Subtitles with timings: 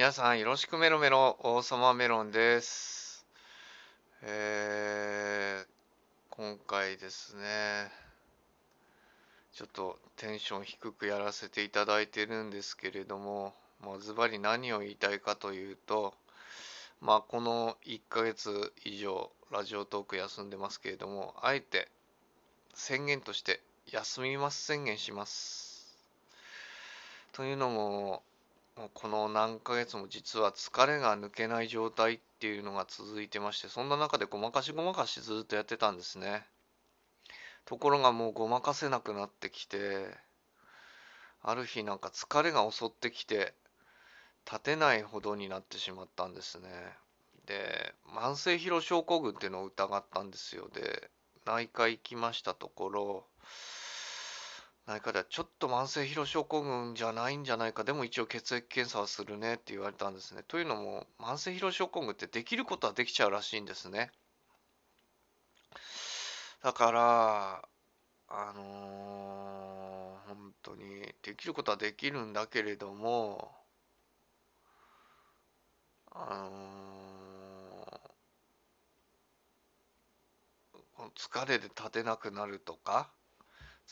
[0.00, 3.26] 皆さんよろしくメロメロ王様メロンです。
[4.22, 5.66] えー、
[6.30, 7.42] 今回ですね
[9.52, 13.52] ちょっとテンション低くやらせていただいてるんですけれども
[13.84, 16.14] まあズバリ何を言いたいかというと
[17.02, 21.88] まあこの1ヶ月以上ラジオトーク休んでますけれどもあえて
[22.72, 23.60] 宣言として
[23.92, 25.94] 休みます宣言します。
[27.32, 28.22] というのも
[28.80, 36.46] もうこの何ヶ月も実は疲れが抜けない状態っていうのが続いてましてそんな中でごまかしごまかしずっとやってたんですね。
[37.66, 40.06] ところがもうごまかせなくなってきて
[41.42, 43.52] ある日なんか疲れが襲ってきて
[44.50, 46.70] 立てないほどになってしまったんですね。
[47.44, 50.70] で慢性疲労症候群っていうのを疑ったんですよ。
[50.72, 51.10] で
[51.44, 53.24] 内科行きましたところ
[54.90, 57.84] 内科でちょっと慢性疲労症候群じゃないんじゃないか。
[57.84, 60.42] でも一応血液検査はするねって言われたんですね。
[60.48, 64.10] というのも慢性疲労症候群ってできることはできちゃうらしいんですね。
[66.64, 67.62] だから
[68.28, 73.52] あのー、本当にできることはできるんだけれども
[76.10, 83.12] あのー、疲れで立てなくなるとか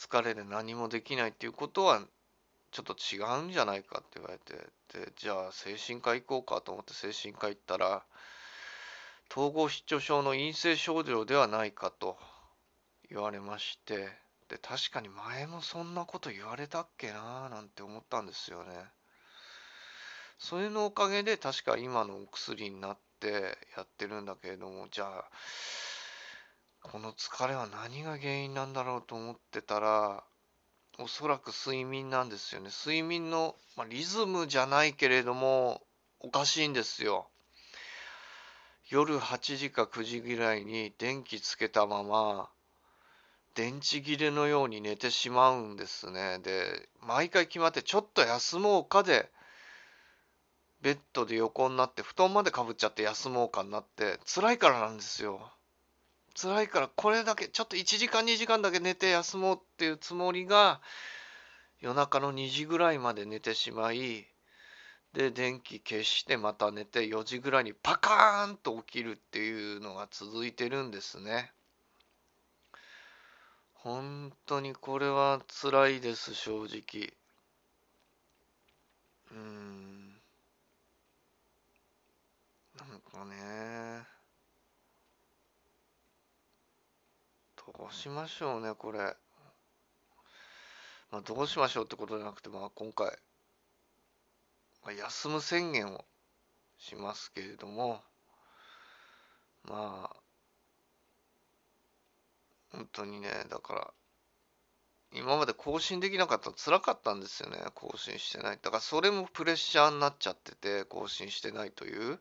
[0.00, 2.00] 疲れで何もできないっていうことは
[2.70, 4.54] ちょっと違うんじゃないかって言われて
[4.96, 8.04] でじゃあ精神科行こうかと思って精神科行ったら
[9.28, 12.16] 統合失調症の陰性症状ではないかと
[13.10, 14.08] 言われまして
[14.48, 18.70] で確かに前もそんなこと言われたっけななんて思ったんですよね。
[20.38, 25.24] それのおかげで確か今のお薬になってやってるんだけれどもじゃあ
[26.90, 30.24] この疲れは何が原因なんだろうと思ってたら
[30.98, 32.70] おそらく睡眠なんですよね。
[32.70, 35.82] 睡眠の、まあ、リズムじゃないけれども
[36.20, 37.28] おかしいんですよ。
[38.88, 42.48] 夜8時か9時ぐらいに電気つけたまま
[43.54, 46.38] 電池切れのように寝てしまうんですね。
[46.38, 49.30] で毎回決まってちょっと休もうかで
[50.80, 55.52] ベッドで横になって布団までかぶっちゃって休もうかになって辛いからなんですよ。
[56.40, 60.80] 辛いからこれだけちょっと1時間2時間だけ寝て休もうっていうつもりが
[61.80, 64.24] 夜中の2時ぐらいまで寝てしまい
[65.14, 71.50] で電気消してまた寝て4時ぐらいにパカーンと起きるっていうのが続いてるんですね。
[73.74, 77.12] 本当にこれは辛いです正直。
[79.32, 80.20] うん
[82.78, 83.67] なんかね
[87.76, 89.16] どうしましょうねこれ。
[91.10, 93.06] まあ、どうしましょうってことじゃなくて、まあ、今回、
[94.84, 96.04] まあ、休む宣言を
[96.78, 98.02] しますけれども。
[99.68, 100.16] まあ
[102.72, 103.90] 本当にねだから
[105.12, 108.58] 今まで更新できなかったら辛かったんですよね更新してない。
[108.60, 112.20] だからそれもプレッシャーになっちゃってて更新してないという。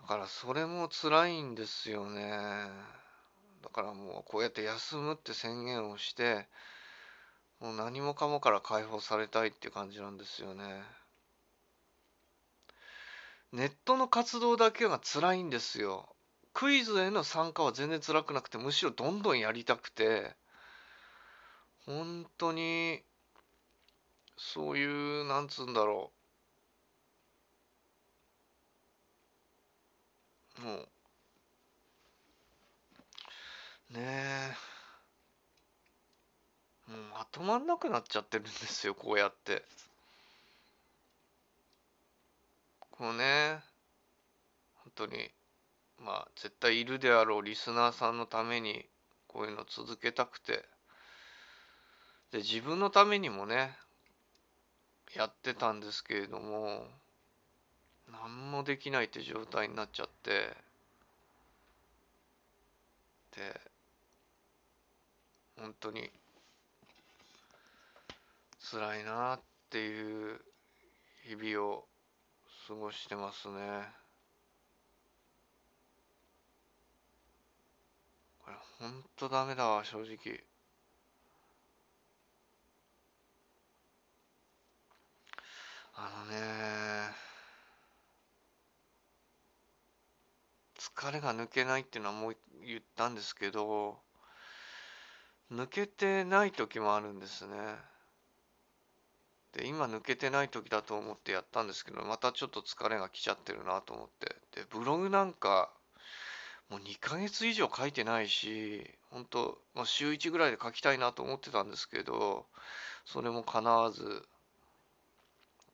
[0.00, 2.68] だからそれも辛いんですよね。
[3.62, 6.46] だからもうこうやって休むって宣言をして
[7.60, 10.82] もう何もかもから解放されたいっていう感じなんですよね。
[13.52, 16.08] ネットの活動だけが辛いんですよ。
[16.54, 20.34] クイズへの参加は全然辛くなくてむしろどんどんやりたくて
[21.86, 23.02] 本当に
[24.36, 26.10] そういうなんつうんだろ
[30.58, 30.60] う。
[30.62, 30.88] もう
[33.92, 34.56] ね。
[36.88, 39.64] えもうまとまんなくなっちゃってるんですよこうやって。
[42.90, 43.60] こうね。
[44.84, 45.30] 本当に
[45.98, 48.84] まあ絶対いるであろうリスナーさんのために
[49.26, 50.64] こういうの続けたくて。
[52.32, 53.76] で自分のためにもね
[55.14, 56.86] やってたんですけれども
[58.10, 60.56] 何もできないって状態になっちゃって。
[63.36, 63.71] で
[65.62, 66.10] 本当に
[68.58, 70.40] 辛いなっていう
[71.22, 71.84] 日々を
[72.66, 73.54] 過ごしてますね。
[78.44, 80.42] これほんとダメだわ正直。
[85.94, 87.14] あのね
[90.76, 92.36] 疲れが抜けないっていうのはもう
[92.66, 94.00] 言ったんですけど
[95.52, 97.56] 抜けてない時もあるんですね。
[99.52, 104.34] で今抜けてない時だと思ってやったんですけどまたちょっと疲れが来ちゃってるなと思って。
[104.54, 105.70] でブログなんか
[106.70, 112.46] もう2ヶ月以上書いてないし本当、まあ、週1ぐらいで書きたいなと思ってたんですけど
[113.04, 114.26] それも叶わず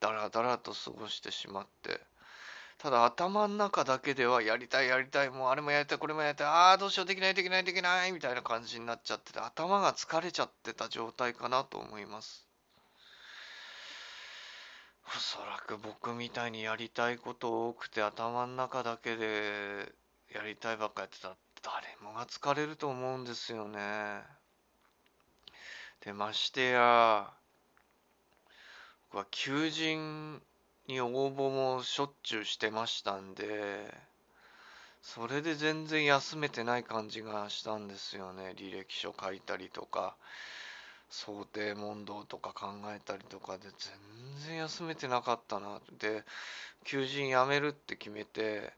[0.00, 2.00] だらだらと過ごしてしまって。
[2.78, 12.46] ただ頭の中だけではやりたいやりたいもうあれもやりたいこれもやりたいああどうしようできないできないできないみたいな感じになっちゃってて頭が疲れちゃってた状態かなと思います
[15.16, 19.92] おそらく僕みたいにやりたいこと多くて頭の中だけで
[20.32, 24.22] やりたいばっかやってたら誰もが疲れると思うんですよね。
[26.04, 27.32] でましてや
[29.10, 30.40] 僕は求人
[30.88, 33.94] に応募もしょっちゅうしてましたんで
[35.02, 38.54] それで全然休めてない感じがしたんですよね。
[38.56, 40.16] 履歴書書いたりとか
[41.10, 46.24] 想定問答とか考えたりとかで全然休めてなかったなで
[46.84, 48.72] 求人辞めるって決めて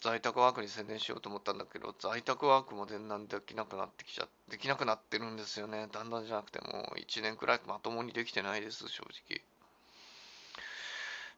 [0.00, 5.88] 在宅ワークに専念しようと思ったんだけど在宅ワークも全然できなくなってきちゃできなくなってるんですよね。
[5.92, 9.49] だんだんじゃなくてもう1年くらいまともにできてないです正直。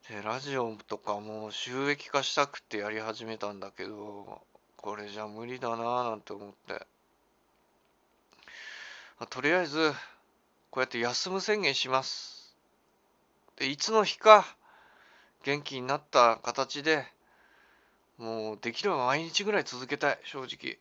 [0.09, 4.41] でラジオとかも収益化したくてやり始めたんだけど
[4.77, 6.85] これじゃ無理だなぁなんて思って
[9.19, 9.93] まとりあえず
[10.73, 12.55] こうやって休む宣言します。
[13.57, 14.43] で、いつの日か
[15.43, 17.05] 元気になった形で
[18.17, 20.79] もうできれば毎日ぐらい続けたい、正直。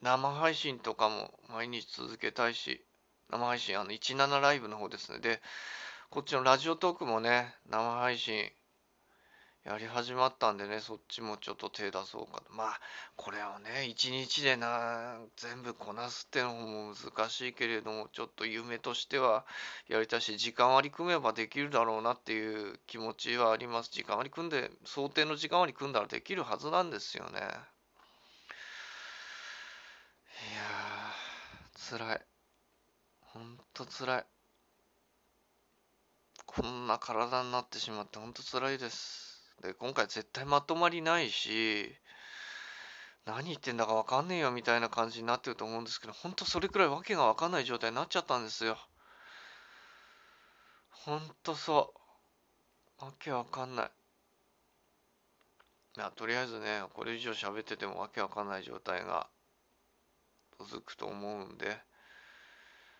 [0.00, 2.82] 生配信とかも毎日続けたいし、
[3.30, 5.18] 生配信、あの17ライブの方ですね。
[5.18, 5.42] で、
[6.14, 8.48] こっちのラジオトークもね、生配信
[9.64, 12.52] やり始まったんでね、そっちもちょっと手出そうかと。
[12.52, 12.80] まあ、
[13.16, 19.44] これをね、一日でな、全部こなすってのも難しいけれども、ちょっと夢としては
[19.88, 23.90] やりたいし、時間割り組めばできるだろうなっていう気持ちはあります。
[23.90, 27.40] 時間割り組んで、想定の時間割り組んだらできるはずなんですよね。
[27.40, 32.20] いやー、辛い。
[33.32, 34.33] ほんと辛い。
[36.56, 39.42] こんな体になってしまってほんと辛いです。
[39.60, 41.92] で、今回絶対まとまりないし、
[43.26, 48.78] 何言ってんだかわかんねえよみたいな感じになってると思うんですけど、ほんとそれくらいわけがわかんない状態になっちゃったんですよ。
[50.90, 51.92] ほんとそ
[53.00, 53.04] う。
[53.04, 53.90] わけわかんない。
[55.96, 59.26] まあ、とりあえずね、これ以上喋っててもわけわかんない状態が
[60.60, 61.78] 続くと思うんで、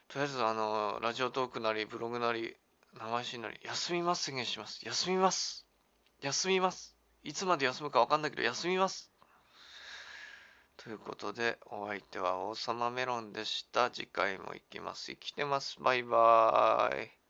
[0.09, 2.57] とりあえずあの、ラジオトークなり、ブログなり、
[2.99, 4.81] 生配信なり、休みます宣言します。
[4.85, 5.67] 休みます。
[6.23, 6.97] 休みます。
[7.25, 9.11] いつまで休むかわかんないけど、休みます。
[10.77, 13.91] ということで、お相手は王様メロンでした。
[13.91, 15.07] 次回も行きます。
[15.07, 15.77] 生きてます。
[15.81, 17.24] バイバーイ。